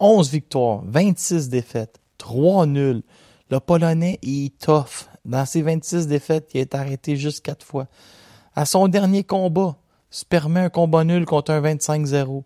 [0.00, 3.02] 11 victoires, 26 défaites, 3 nuls.
[3.50, 5.09] Le Polonais est tough.
[5.24, 7.86] Dans ses 26 défaites, il est arrêté juste quatre fois.
[8.54, 9.76] À son dernier combat,
[10.10, 12.42] se permet un combat nul contre un 25-0.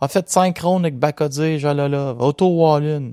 [0.00, 3.12] A fait 5 rondes avec Bakodze, Jalalov, Otto Wallin.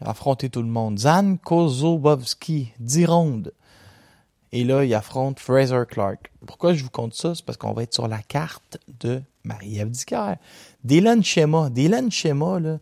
[0.00, 0.98] Il a affronté tout le monde.
[0.98, 3.52] Zan Kozobovski, 10 rondes.
[4.52, 6.32] Et là, il affronte Fraser Clark.
[6.46, 7.34] Pourquoi je vous compte ça?
[7.34, 9.92] C'est parce qu'on va être sur la carte de Marie-Ève
[10.84, 11.70] Dylan Schema.
[11.70, 12.78] Dylan Schema, là,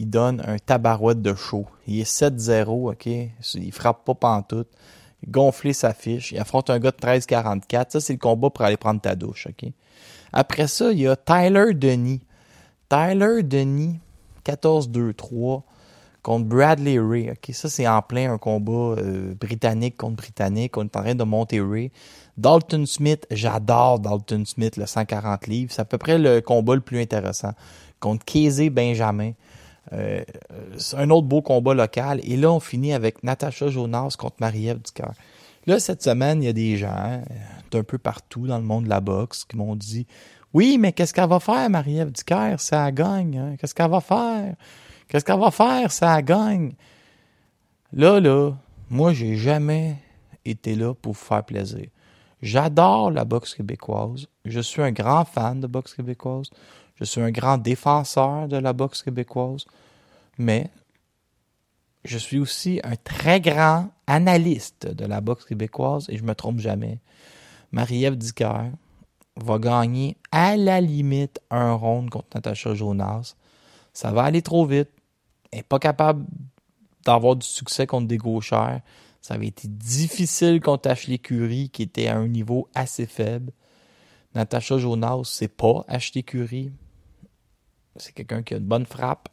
[0.00, 1.66] il donne un tabarouette de chaud.
[1.86, 3.06] Il est 7-0, OK?
[3.06, 4.68] Il frappe pas pantoute.
[5.22, 6.32] Il gonfle sa fiche.
[6.32, 7.90] Il affronte un gars de 13-44.
[7.90, 9.70] Ça, c'est le combat pour aller prendre ta douche, OK?
[10.32, 12.22] Après ça, il y a Tyler Denis.
[12.88, 14.00] Tyler Denis,
[14.46, 15.62] 14-2-3
[16.22, 17.30] contre Bradley Ray.
[17.32, 17.50] OK?
[17.52, 20.78] Ça, c'est en plein un combat euh, britannique contre britannique.
[20.78, 21.92] On est en train de monter Ray.
[22.38, 25.72] Dalton Smith, j'adore Dalton Smith, le 140 livres.
[25.74, 27.52] C'est à peu près le combat le plus intéressant.
[28.00, 29.32] Contre Casey Benjamin.
[29.92, 30.22] Euh,
[30.76, 32.20] c'est un autre beau combat local.
[32.24, 35.12] Et là, on finit avec Natacha Jonas contre Marie-Ève Ducœur.
[35.66, 37.22] Là, cette semaine, il y a des gens
[37.70, 40.06] d'un peu partout dans le monde de la boxe qui m'ont dit
[40.54, 43.38] Oui, mais qu'est-ce qu'elle va faire, Marie-Ève Ducœur, ça gagne?
[43.38, 43.56] Hein?
[43.58, 44.54] Qu'est-ce qu'elle va faire?
[45.08, 46.72] Qu'est-ce qu'elle va faire, ça gagne?
[47.92, 48.52] Là, là,
[48.88, 49.96] moi, j'ai jamais
[50.44, 51.86] été là pour vous faire plaisir.
[52.42, 54.26] J'adore la boxe québécoise.
[54.44, 56.48] Je suis un grand fan de boxe québécoise.
[57.00, 59.64] Je suis un grand défenseur de la boxe québécoise.
[60.38, 60.70] Mais
[62.04, 66.60] je suis aussi un très grand analyste de la boxe québécoise et je me trompe
[66.60, 66.98] jamais.
[67.72, 68.70] Marie-Ève Dicker
[69.36, 73.34] va gagner à la limite un round contre Natacha Jonas.
[73.92, 74.90] Ça va aller trop vite.
[75.52, 76.24] Elle n'est pas capable
[77.04, 78.80] d'avoir du succès contre des gauchères.
[79.20, 83.52] Ça avait été difficile contre Ashley Curry, qui était à un niveau assez faible.
[84.34, 86.72] Natacha Jonas, c'est pas Ashley Curry.
[88.00, 89.28] C'est quelqu'un qui a une bonne frappe,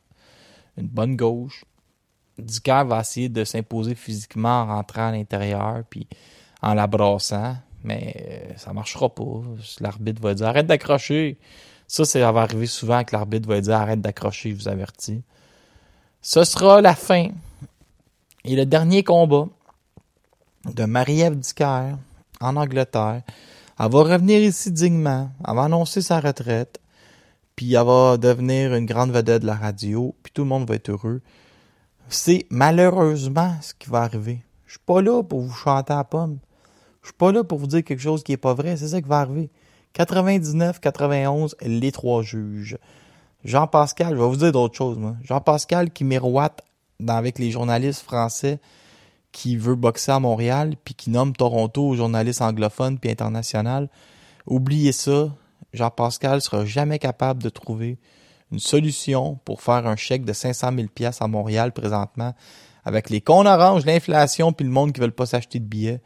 [0.78, 1.66] une bonne gauche.
[2.38, 6.08] Dicker va essayer de s'imposer physiquement en rentrant à l'intérieur puis
[6.62, 9.42] en la brassant, mais euh, ça marchera pas.
[9.80, 11.38] L'arbitre va dire arrête d'accrocher.
[11.88, 15.22] Ça, ça va arriver souvent que l'arbitre va dire arrête d'accrocher, je vous avertis.
[16.22, 17.30] Ce sera la fin.
[18.44, 19.48] Et le dernier combat
[20.66, 21.96] de Marie-Ève Dicker
[22.40, 23.22] en Angleterre.
[23.80, 25.30] Elle va revenir ici dignement.
[25.48, 26.80] Elle va annoncer sa retraite.
[27.58, 30.16] Puis elle va devenir une grande vedette de la radio.
[30.24, 31.22] Puis tout le monde va être heureux.
[32.08, 34.42] C'est malheureusement ce qui va arriver.
[34.66, 36.38] Je suis pas là pour vous chanter à pomme.
[37.02, 38.78] Je suis pas là pour vous dire quelque chose qui est pas vrai.
[38.78, 39.50] C'est ça qui va arriver.
[39.94, 42.78] 99, 91, les trois juges.
[43.44, 45.16] Jean-Pascal, je vais vous dire d'autres choses, moi.
[45.24, 46.62] Jean-Pascal qui miroite
[47.08, 48.60] avec les journalistes français
[49.32, 53.90] qui veut boxer à Montréal, puis qui nomme Toronto journalistes anglophones puis international.
[54.46, 55.32] Oubliez ça.
[55.74, 57.98] Jean-Pascal sera jamais capable de trouver
[58.52, 62.34] une solution pour faire un chèque de 500 000 pièces à Montréal présentement
[62.86, 66.02] avec les cons l'inflation puis le monde qui veulent pas s'acheter de billets.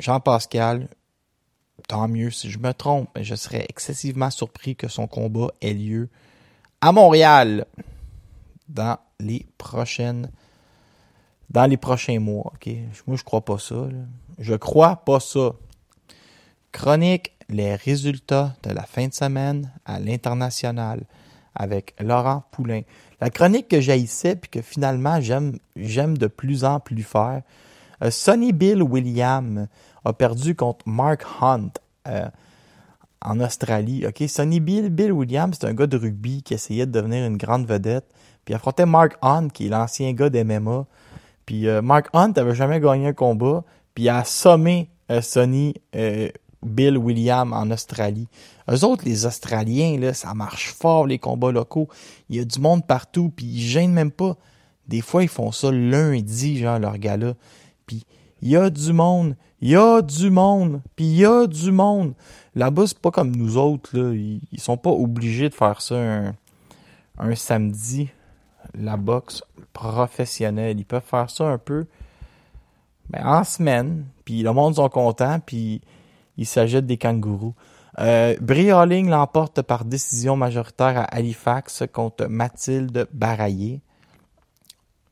[0.00, 0.88] Jean-Pascal,
[1.86, 5.74] tant mieux si je me trompe, mais je serais excessivement surpris que son combat ait
[5.74, 6.08] lieu
[6.80, 7.66] à Montréal
[8.68, 10.30] dans les prochaines
[11.50, 12.52] dans les prochains mois.
[12.54, 12.68] Ok,
[13.06, 13.88] Moi, je crois pas ça.
[14.38, 15.52] Je crois pas ça.
[16.72, 21.04] Chronique les résultats de la fin de semaine à l'international
[21.54, 22.82] avec Laurent Poulain.
[23.20, 27.42] La chronique que j'haïssais puis que finalement j'aime j'aime de plus en plus faire.
[28.02, 29.66] Euh, Sonny Bill William
[30.04, 31.70] a perdu contre Mark Hunt
[32.08, 32.28] euh,
[33.20, 34.04] en Australie.
[34.28, 37.66] Sonny Bill Bill Williams c'est un gars de rugby qui essayait de devenir une grande
[37.66, 38.06] vedette.
[38.44, 40.86] Puis il affrontait Mark Hunt qui est l'ancien gars d'MMA.
[41.46, 43.64] Puis euh, Mark Hunt avait jamais gagné un combat.
[43.94, 44.88] Puis il a assommé
[45.20, 45.74] Sonny
[46.62, 48.28] Bill William en Australie.
[48.70, 51.88] Eux autres, les Australiens, là, ça marche fort, les combats locaux.
[52.28, 54.36] Il y a du monde partout, puis ils gênent même pas.
[54.86, 57.34] Des fois, ils font ça lundi, genre, leur gars-là.
[57.86, 58.04] Puis
[58.42, 61.72] il y a du monde, il y a du monde, puis il y a du
[61.72, 62.14] monde.
[62.54, 64.12] Là-bas, c'est pas comme nous autres, là.
[64.14, 65.96] Ils, sont pas obligés de faire ça
[67.18, 68.08] un, samedi,
[68.74, 69.42] la boxe
[69.72, 70.78] professionnelle.
[70.78, 71.86] Ils peuvent faire ça un peu
[73.08, 75.80] ben, en semaine, puis le monde sont contents, puis
[76.36, 77.54] il s'agit des kangourous.
[77.98, 83.80] Euh, Brioling l'emporte par décision majoritaire à Halifax contre Mathilde Baraillé.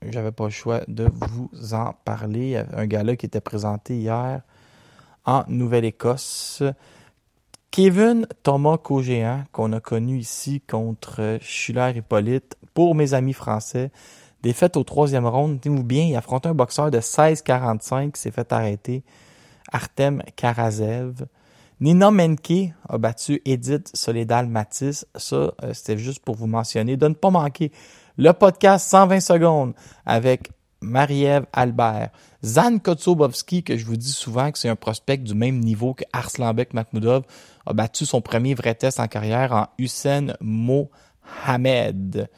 [0.03, 2.63] J'avais pas le choix de vous en parler.
[2.73, 4.43] Un gars-là qui était présenté hier
[5.25, 6.63] en Nouvelle-Écosse.
[7.71, 13.91] Kevin Thomas Cogéant, qu'on a connu ici contre Schuller Hippolyte, pour mes amis français.
[14.43, 18.53] Défaite au troisième round, tenez-vous bien, il affronte un boxeur de 16-45 qui s'est fait
[18.53, 19.03] arrêter.
[19.73, 21.27] Artem Karazev.
[21.81, 25.07] Nina Menke a battu Edith Soledal-Matisse.
[25.15, 26.97] Ça, euh, c'était juste pour vous mentionner.
[26.97, 27.71] De ne pas manquer
[28.17, 30.51] le podcast 120 secondes avec
[30.81, 32.11] Marie-Ève Albert.
[32.45, 36.05] Zan Kotsobowski, que je vous dis souvent que c'est un prospect du même niveau que
[36.13, 37.25] Arslanbek Makhmoudov,
[37.67, 42.29] a battu son premier vrai test en carrière en Hussein Mohamed.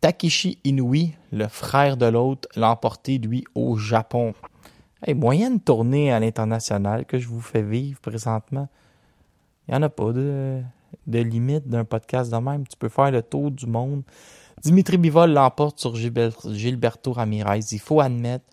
[0.00, 4.34] Takeshi Inui, le frère de l'autre, l'a emporté, lui, au Japon.
[5.00, 8.68] Hey, moyenne tournée à l'international que je vous fais vivre présentement.
[9.66, 10.60] Il n'y en a pas de,
[11.06, 12.66] de limite d'un podcast de même.
[12.66, 14.02] Tu peux faire le tour du monde.
[14.60, 17.60] Dimitri Bivol l'emporte sur Gilberto Ramirez.
[17.70, 18.44] Il faut admettre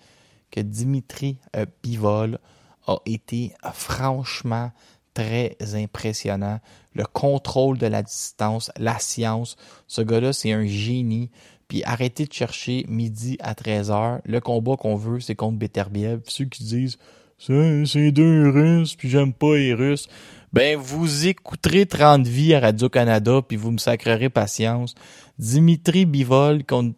[0.51, 2.37] que Dimitri euh, Bivol
[2.85, 4.71] a été franchement
[5.15, 6.59] très impressionnant.
[6.93, 9.55] Le contrôle de la distance, la science.
[9.87, 11.31] Ce gars-là, c'est un génie.
[11.67, 14.19] Puis arrêtez de chercher midi à 13h.
[14.25, 16.21] Le combat qu'on veut, c'est contre Beterbiev.
[16.25, 16.97] Ceux qui disent
[17.37, 20.07] c'est deux Russes, puis j'aime pas les Russes.
[20.53, 24.95] Ben, vous écouterez 30 vies à Radio-Canada, puis vous me sacrerez patience.
[25.37, 26.95] Dimitri Bivol contre,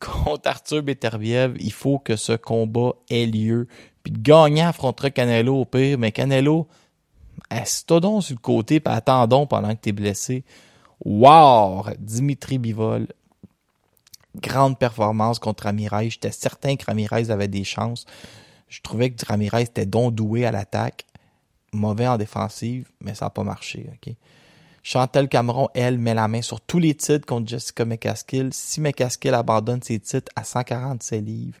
[0.00, 3.68] contre Arthur Beterbiev, il faut que ce combat ait lieu.
[4.02, 6.66] Puis le gagnant affrontera Canelo au pire, mais Canelo,
[7.48, 10.42] assis-toi donc sur le côté, puis attendons pendant que t'es blessé?
[11.04, 11.84] Wow!
[11.98, 13.06] Dimitri Bivol,
[14.40, 16.10] grande performance contre Ramirez.
[16.10, 18.06] J'étais certain que Ramirez avait des chances.
[18.68, 21.04] Je trouvais que Ramirez était don doué à l'attaque.
[21.72, 23.88] mauvais en défensive, mais ça n'a pas marché.
[23.94, 24.14] ok?
[24.82, 28.50] Chantel Cameron, elle, met la main sur tous les titres contre Jessica McCaskill.
[28.52, 31.58] Si McCaskill abandonne ses titres à 147 livres,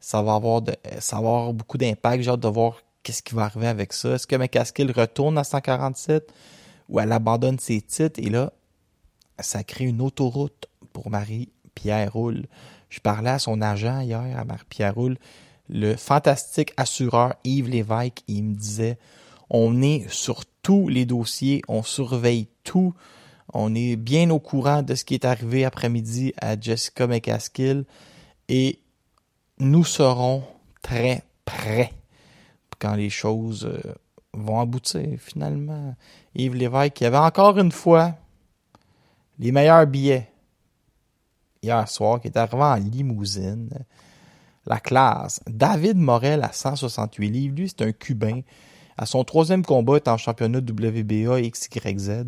[0.00, 0.62] ça va avoir,
[0.98, 2.22] ça va avoir beaucoup d'impact.
[2.22, 4.14] J'ai hâte de voir qu'est-ce qui va arriver avec ça.
[4.14, 6.32] Est-ce que McCaskill retourne à 147
[6.88, 8.20] ou elle abandonne ses titres?
[8.20, 8.52] Et là,
[9.38, 12.46] ça crée une autoroute pour Marie-Pierre Roule.
[12.88, 15.18] Je parlais à son agent hier, à Marie-Pierre Roule,
[15.68, 18.96] le fantastique assureur Yves Lévesque, il me disait
[19.50, 22.94] on est sur tous les dossiers, on surveille tout,
[23.52, 27.84] on est bien au courant de ce qui est arrivé après-midi à Jessica McCaskill
[28.48, 28.78] et
[29.58, 30.44] nous serons
[30.80, 31.92] très prêts
[32.78, 33.94] quand les choses euh,
[34.32, 35.94] vont aboutir finalement.
[36.34, 38.14] Yves Lévesque qui avait encore une fois
[39.38, 40.30] les meilleurs billets
[41.62, 43.70] hier soir, qui est arrivé en limousine.
[44.66, 45.40] La classe.
[45.46, 47.56] David Morel à 168 livres.
[47.56, 48.40] Lui, c'est un Cubain.
[48.98, 52.24] À son troisième combat, en championnat WBA XYZ.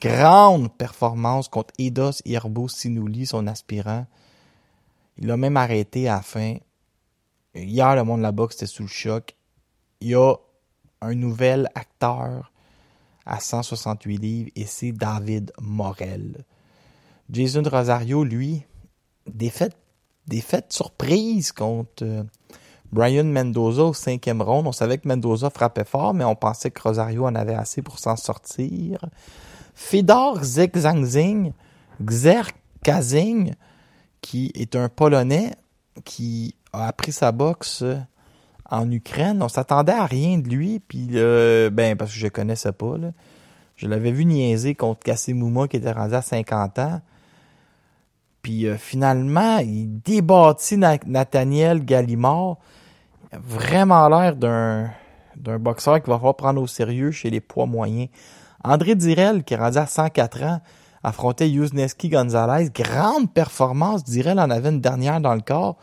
[0.00, 4.06] Grande performance contre Eidos Yerbo Sinouli, son aspirant.
[5.18, 6.54] Il l'a même arrêté à la fin.
[7.54, 9.34] Hier, le monde de la boxe était sous le choc.
[10.00, 10.34] Il y a
[11.00, 12.52] un nouvel acteur
[13.26, 16.44] à 168 livres et c'est David Morel.
[17.30, 18.62] Jason Rosario, lui,
[19.26, 19.76] défaite,
[20.26, 22.22] défaite surprise contre euh,
[22.90, 24.66] Brian Mendoza au cinquième round.
[24.66, 27.98] On savait que Mendoza frappait fort, mais on pensait que Rosario en avait assez pour
[27.98, 29.04] s'en sortir.
[29.74, 31.52] Fedor Zekzangzing,
[32.02, 32.50] Xer
[32.82, 33.54] Kazing,
[34.20, 35.54] qui est un Polonais
[36.04, 37.84] qui a appris sa boxe
[38.70, 39.42] en Ukraine.
[39.42, 42.94] On s'attendait à rien de lui, puis euh, ben parce que je connaissais pas.
[43.76, 47.00] Je l'avais vu niaiser contre Kassimuma qui était rendu à 50 ans.
[48.48, 52.56] Puis euh, finalement, il débattit Nathaniel Gallimard.
[53.30, 57.66] Il a vraiment l'air d'un boxeur qui va falloir prendre au sérieux chez les poids
[57.66, 58.08] moyens.
[58.64, 60.60] André Direl, qui est rendu à 104 ans,
[61.02, 62.70] affrontait Yuzneski Gonzalez.
[62.70, 64.02] Grande performance.
[64.02, 65.76] Direl en avait une dernière dans le corps.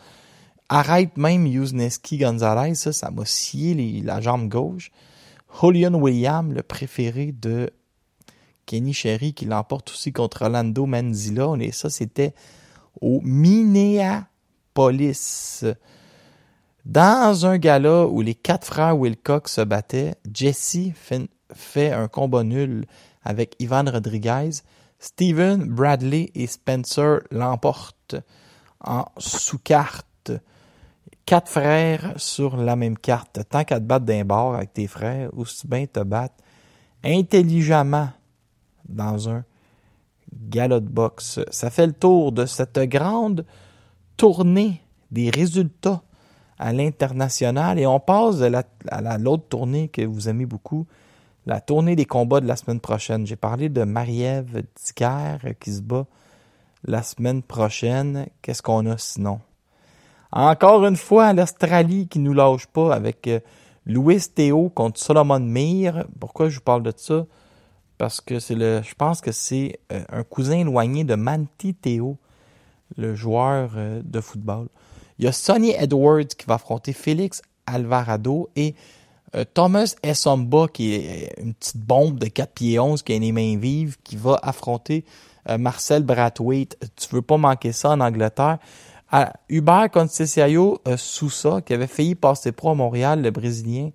[0.67, 2.73] Arrête même Yuzneski Gonzalez.
[2.73, 4.89] Ça, ça m'a scié la jambe gauche.
[5.61, 7.69] Julian William, le préféré de
[8.65, 11.53] Kenny Sherry qui l'emporte aussi contre Orlando Manzilla.
[11.59, 12.33] Et ça, c'était
[13.01, 14.25] au Minneapolis.
[16.85, 20.91] Dans un gala où les quatre frères Wilcox se battaient, Jesse
[21.53, 22.85] fait un combat nul
[23.23, 24.51] avec Ivan Rodriguez.
[24.99, 28.15] Steven, Bradley et Spencer l'emportent
[28.83, 30.31] en sous-carte.
[31.25, 33.39] Quatre frères sur la même carte.
[33.49, 36.35] Tant qu'à te battre d'un bord avec tes frères, aussi bien te battre
[37.03, 38.09] intelligemment
[38.87, 39.43] dans un
[40.33, 41.39] galop de boxe.
[41.49, 43.45] Ça fait le tour de cette grande
[44.17, 46.01] tournée des résultats
[46.57, 48.41] à l'international et on passe
[48.89, 50.87] à l'autre tournée que vous aimez beaucoup,
[51.45, 53.27] la tournée des combats de la semaine prochaine.
[53.27, 54.63] J'ai parlé de Marie-Ève
[55.59, 56.05] qui se bat
[56.85, 58.27] la semaine prochaine.
[58.41, 59.39] Qu'est-ce qu'on a sinon?
[60.31, 63.39] Encore une fois, l'Australie qui nous lâche pas avec euh,
[63.85, 66.05] Louis Théo contre Solomon Mir.
[66.19, 67.25] Pourquoi je vous parle de ça?
[67.97, 72.17] Parce que c'est le, je pense que c'est euh, un cousin éloigné de Manti Théo,
[72.97, 74.67] le joueur euh, de football.
[75.17, 78.75] Il y a Sonny Edwards qui va affronter Félix Alvarado et
[79.35, 83.31] euh, Thomas Essomba qui est une petite bombe de 4 pieds 11 qui a les
[83.31, 85.05] mains vives qui va affronter
[85.59, 86.75] Marcel Brathwaite.
[86.95, 88.57] Tu veux pas manquer ça en Angleterre.
[89.47, 93.91] Hubert Conceição Sousa qui avait failli passer pro à Montréal, le Brésilien.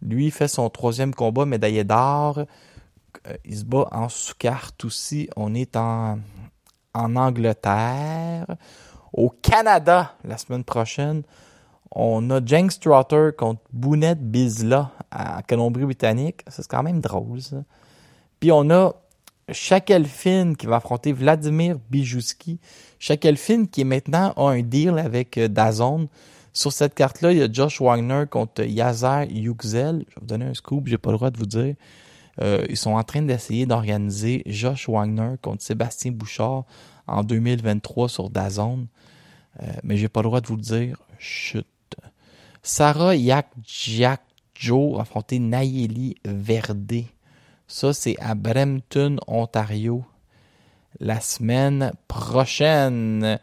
[0.00, 2.46] Lui fait son troisième combat médaillé d'or.
[3.28, 5.28] Euh, il se bat en sous-carte aussi.
[5.36, 6.18] On est en,
[6.94, 8.46] en Angleterre.
[9.12, 11.22] Au Canada, la semaine prochaine,
[11.90, 16.42] on a James Trotter contre Bounet Bizla à Colombie-Britannique.
[16.48, 17.64] C'est quand même drôle, ça.
[18.38, 18.94] Puis on a
[19.50, 22.60] Shakelfin qui va affronter Vladimir Bijouski.
[22.98, 26.08] Shakelfin qui est maintenant a un deal avec euh, Dazone.
[26.52, 30.04] Sur cette carte-là, il y a Josh Wagner contre Yazer Yuxel.
[30.08, 31.74] Je vais vous donner un scoop, j'ai pas le droit de vous dire.
[32.40, 36.64] Euh, ils sont en train d'essayer d'organiser Josh Wagner contre Sébastien Bouchard
[37.06, 38.86] en 2023 sur Dazone.
[39.62, 40.98] Euh, mais j'ai pas le droit de vous le dire.
[41.18, 41.66] Chut.
[42.62, 44.22] Sarah Yak Jack
[44.54, 47.06] Joe affronté Nayeli Verdé.
[47.66, 50.04] Ça, c'est à Brampton, Ontario,
[51.00, 53.38] la semaine prochaine.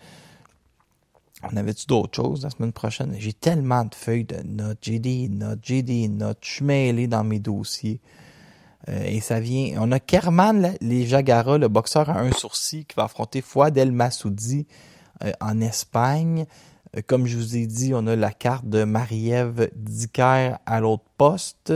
[1.44, 3.16] On avait-tu d'autres choses la semaine prochaine?
[3.20, 7.08] J'ai tellement de feuilles de notes, j'ai des notes, j'ai des notes, je suis mêlé
[7.08, 8.00] dans mes dossiers.
[8.90, 9.78] Euh, et ça vient.
[9.80, 13.92] On a Kerman les Jagara, le boxeur à un sourcil, qui va affronter Fouad El
[13.92, 14.68] Massoudi
[15.24, 16.46] euh, en Espagne.
[16.96, 21.06] Euh, Comme je vous ai dit, on a la carte de Marie-Ève Dicker à l'autre
[21.18, 21.74] poste.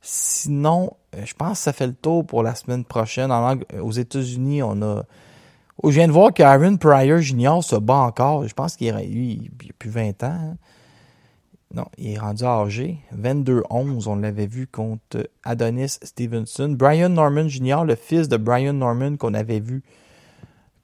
[0.00, 0.92] Sinon,
[1.24, 3.30] je pense que ça fait le tour pour la semaine prochaine.
[3.80, 5.04] Aux États-Unis, on a.
[5.82, 7.58] Oh, je viens de voir qu'Aaron Pryor Jr.
[7.62, 8.46] se bat encore.
[8.46, 9.00] Je pense qu'il a
[9.78, 10.26] plus 20 ans.
[10.26, 10.56] hein.
[11.74, 12.98] Non, il est rendu âgé.
[13.16, 16.68] 22-11, on l'avait vu contre Adonis Stevenson.
[16.78, 19.82] Brian Norman Jr., le fils de Brian Norman qu'on avait vu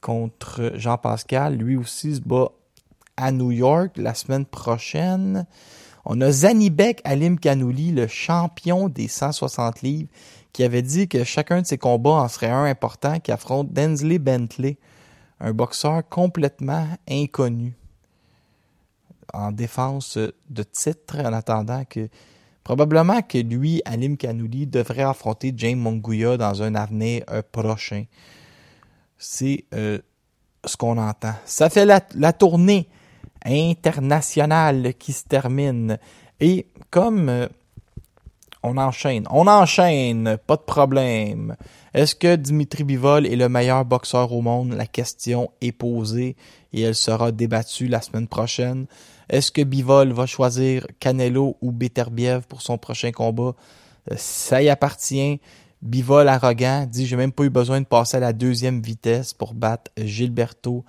[0.01, 2.51] contre Jean Pascal, lui aussi se bat
[3.17, 5.47] à New York la semaine prochaine.
[6.05, 10.09] On a Zanibek Alim Kanouli, le champion des 160 livres,
[10.53, 14.19] qui avait dit que chacun de ses combats en serait un important, qui affronte Densley
[14.19, 14.77] Bentley,
[15.39, 17.77] un boxeur complètement inconnu
[19.33, 22.09] en défense de titre, en attendant que
[22.65, 28.05] probablement que lui, Alim Kanouli, devrait affronter James Monguia dans un avenir euh, prochain.
[29.19, 29.99] C'est euh,
[30.65, 31.35] ce qu'on entend.
[31.45, 32.89] Ça fait la, tournée
[33.45, 35.99] internationale qui se termine.
[36.41, 37.49] Et comme euh,
[38.63, 41.57] on enchaîne, on enchaîne, pas de problème.
[41.95, 44.75] Est-ce que Dimitri Bivol est le meilleur boxeur au monde?
[44.75, 46.37] La question est posée
[46.73, 48.87] et elle sera débattue la semaine prochaine.
[49.31, 53.55] Est-ce que Bivol va choisir Canelo ou Beterbiev pour son prochain combat?
[54.11, 55.41] Euh, Ça y appartient.
[55.83, 59.55] Bivol arrogant dit j'ai même pas eu besoin de passer à la deuxième vitesse pour
[59.55, 60.85] battre Gilberto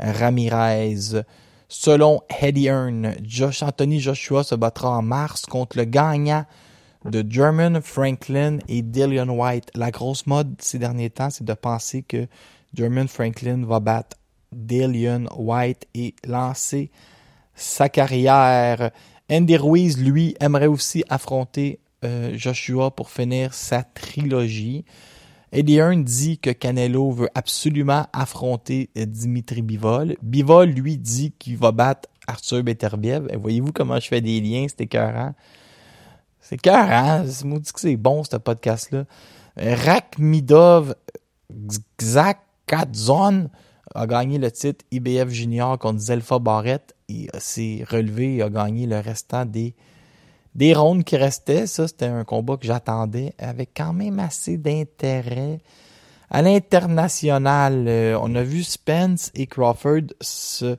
[0.00, 1.22] Ramirez.
[1.68, 6.44] Selon Eddie Hearn, Josh Anthony Joshua se battra en mars contre le gagnant
[7.04, 9.70] de German Franklin et Dillian White.
[9.74, 12.26] La grosse mode ces derniers temps, c'est de penser que
[12.74, 14.16] German Franklin va battre
[14.50, 16.90] Dillian White et lancer
[17.54, 18.90] sa carrière.
[19.30, 24.84] Andy Ruiz, lui, aimerait aussi affronter euh, Joshua pour finir sa trilogie.
[25.52, 30.16] Eddie Hearn dit que Canelo veut absolument affronter euh, Dimitri Bivol.
[30.22, 33.28] Bivol, lui, dit qu'il va battre Arthur Beterbiev.
[33.30, 35.34] Et Voyez-vous comment je fais des liens, c'est écœurant.
[36.40, 37.24] C'est écœurant.
[37.28, 39.04] C'est que c'est bon, ce podcast-là.
[39.56, 40.94] Rakhmidov
[41.98, 43.50] Xakadzon
[43.94, 46.94] a gagné le titre IBF Junior contre Zelfa Barrett.
[47.08, 49.74] Il s'est relevé et a gagné le restant des,
[50.54, 51.66] des rondes qui restaient.
[51.66, 55.60] Ça, c'était un combat que j'attendais avec quand même assez d'intérêt.
[56.30, 60.78] À l'international, euh, on a vu Spence et Crawford se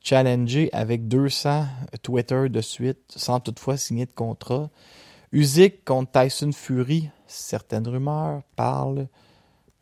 [0.00, 1.66] challenger avec 200
[2.02, 4.70] Twitter de suite, sans toutefois signer de contrat.
[5.32, 9.08] Usyk contre Tyson Fury, certaines rumeurs parlent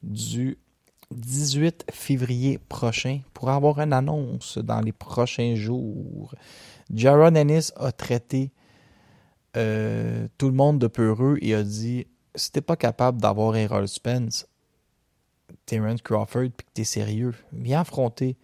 [0.03, 0.59] du
[1.15, 6.35] 18 février prochain pour avoir une annonce dans les prochains jours.
[6.93, 8.51] Jaron Ennis a traité
[9.57, 13.89] euh, tout le monde de peureux et a dit si t'es pas capable d'avoir Errol
[13.89, 14.47] Spence,
[15.65, 18.37] Terence Crawford, puis que t'es sérieux, viens affronter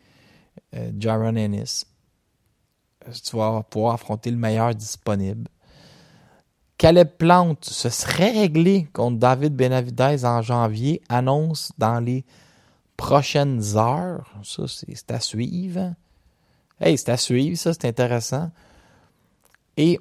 [0.74, 1.86] euh, Jaron Ennis.
[3.06, 5.48] Euh, Tu vas pouvoir affronter le meilleur disponible.
[6.78, 12.24] Caleb Plante se serait réglé contre David Benavidez en janvier, annonce dans les
[13.02, 14.32] prochaines heures.
[14.44, 15.94] Ça, c'est à suivre.
[16.80, 18.52] Hey, c'est à suivre, ça, c'est intéressant.
[19.76, 19.98] Et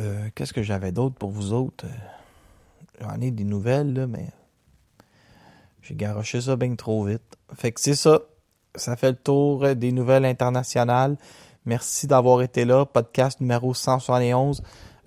[0.00, 1.86] euh, qu'est-ce que j'avais d'autre pour vous autres?
[1.86, 4.26] Euh, J'en ai des nouvelles, là, mais
[5.82, 7.38] j'ai garoché ça bien trop vite.
[7.54, 8.22] Fait que c'est ça.
[8.74, 11.16] Ça fait le tour des nouvelles internationales.
[11.64, 12.86] Merci d'avoir été là.
[12.86, 14.62] Podcast numéro 171.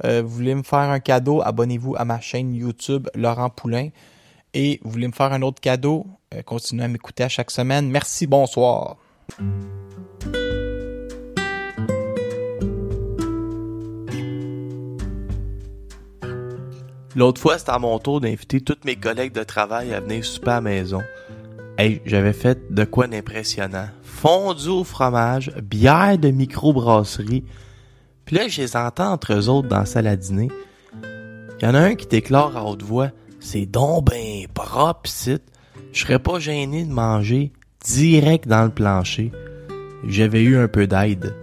[0.06, 3.90] Euh, vous voulez me faire un cadeau, abonnez-vous à ma chaîne YouTube Laurent Poulain.
[4.54, 7.90] Et vous voulez me faire un autre cadeau, euh, continuez à m'écouter à chaque semaine.
[7.90, 8.98] Merci, bonsoir.
[17.16, 20.52] L'autre fois, c'était à mon tour d'inviter tous mes collègues de travail à venir souper
[20.52, 21.02] à la maison.
[21.78, 23.88] Hey, j'avais fait de quoi d'impressionnant.
[24.04, 27.46] Fondu au fromage, bière de microbrasserie.
[28.26, 30.50] Puis là, je les entends entre eux autres dans la salle à dîner.
[31.60, 33.12] Il y en a un qui déclare à haute voix
[33.44, 35.42] C'est donc ben propre, site.
[35.92, 37.52] Je serais pas gêné de manger
[37.84, 39.32] direct dans le plancher.
[40.08, 41.36] J'avais eu un peu d'aide.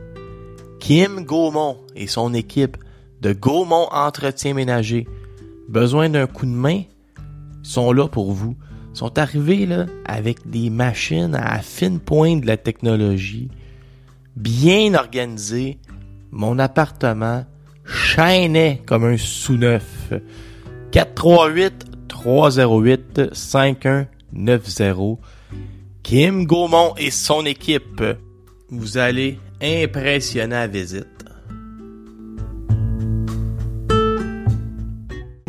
[0.78, 2.76] Kim Gaumont et son équipe
[3.20, 5.08] de Gaumont Entretien Ménager.
[5.68, 6.82] Besoin d'un coup de main?
[7.64, 8.56] Sont là pour vous.
[8.94, 13.48] Sont arrivés là avec des machines à fine pointe de la technologie,
[14.36, 15.78] bien organisées.
[16.30, 17.44] Mon appartement
[17.84, 20.12] chaînait comme un sous-neuf.
[20.90, 25.18] 438 308 5190.
[26.02, 28.02] Kim Gaumont et son équipe.
[28.70, 31.17] Vous allez impressionner à visite.